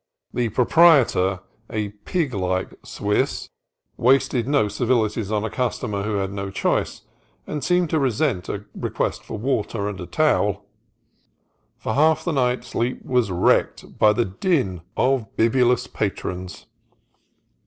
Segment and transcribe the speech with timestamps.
[0.33, 3.51] The proprietor, a pig like Swiss,
[3.97, 7.03] wasted no civilities on a customer who had no choice,
[7.45, 10.65] and seemed to resent a request for water and a towel.
[11.77, 16.65] For half the night sleep was wrecked by the din of bibulous patrons.